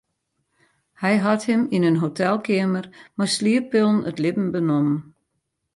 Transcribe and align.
Hy 1.01 1.13
hat 1.25 1.41
him 1.49 1.61
yn 1.75 1.87
in 1.89 2.01
hotelkeamer 2.03 2.85
mei 3.17 3.27
slieppillen 3.35 3.99
it 4.09 4.17
libben 4.23 4.49
benommen. 4.55 4.99